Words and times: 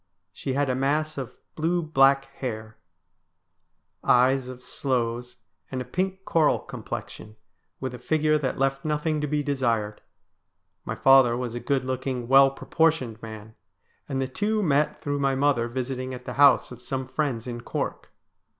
She 0.33 0.53
had 0.53 0.67
a 0.67 0.73
mass 0.73 1.15
of 1.19 1.37
blue 1.53 1.83
black 1.83 2.25
hair, 2.25 2.75
eyes 4.03 4.47
of 4.47 4.63
sloes, 4.63 5.35
and 5.69 5.79
a 5.79 5.85
pink 5.85 6.25
coral 6.25 6.57
complexion, 6.57 7.35
with 7.79 7.93
a 7.93 7.99
figure 7.99 8.39
that 8.39 8.57
left 8.57 8.83
nothing 8.83 9.21
to 9.21 9.27
be 9.27 9.43
desired. 9.43 10.01
My 10.85 10.95
father 10.95 11.37
was 11.37 11.53
a 11.53 11.59
good 11.59 11.85
looking, 11.85 12.27
well 12.27 12.49
proportioned 12.49 13.21
man, 13.21 13.53
and 14.09 14.19
the 14.19 14.27
two 14.27 14.63
met 14.63 14.97
through 14.99 15.19
my 15.19 15.35
mother 15.35 15.67
visiting 15.67 16.15
at 16.15 16.25
the 16.25 16.33
house 16.33 16.71
of 16.71 16.81
some 16.81 17.05
friends 17.05 17.45
in 17.45 17.61
Cork. 17.61 18.09